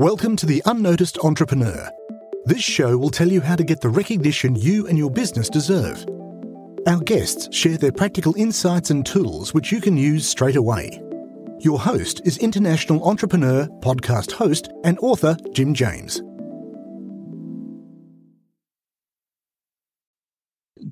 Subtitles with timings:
[0.00, 1.90] Welcome to The Unnoticed Entrepreneur.
[2.46, 6.06] This show will tell you how to get the recognition you and your business deserve.
[6.86, 11.02] Our guests share their practical insights and tools which you can use straight away.
[11.58, 16.22] Your host is international entrepreneur, podcast host, and author Jim James.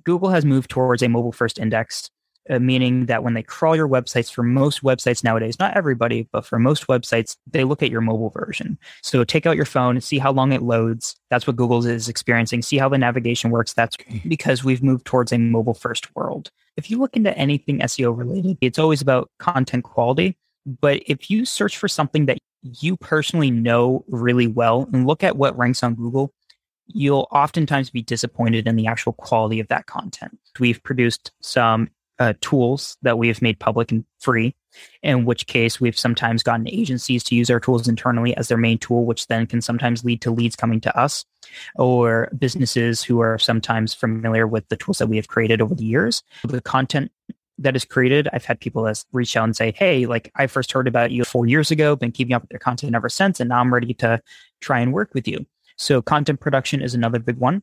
[0.04, 2.10] Google has moved towards a mobile first index
[2.50, 6.44] uh, meaning that when they crawl your websites for most websites nowadays, not everybody, but
[6.46, 8.78] for most websites, they look at your mobile version.
[9.02, 11.16] So take out your phone, see how long it loads.
[11.30, 12.62] That's what Google is experiencing.
[12.62, 13.72] See how the navigation works.
[13.74, 13.96] That's
[14.26, 16.50] because we've moved towards a mobile first world.
[16.76, 20.36] If you look into anything SEO related, it's always about content quality.
[20.64, 25.36] But if you search for something that you personally know really well and look at
[25.36, 26.32] what ranks on Google,
[26.88, 30.38] you'll oftentimes be disappointed in the actual quality of that content.
[30.58, 34.54] We've produced some uh, tools that we have made public and free,
[35.02, 38.78] in which case we've sometimes gotten agencies to use our tools internally as their main
[38.78, 41.24] tool, which then can sometimes lead to leads coming to us
[41.76, 45.84] or businesses who are sometimes familiar with the tools that we have created over the
[45.84, 46.22] years.
[46.44, 47.10] The content
[47.58, 50.72] that is created, I've had people that reach out and say, Hey, like I first
[50.72, 53.48] heard about you four years ago, been keeping up with your content ever since, and
[53.48, 54.20] now I'm ready to
[54.60, 55.44] try and work with you.
[55.76, 57.62] So content production is another big one.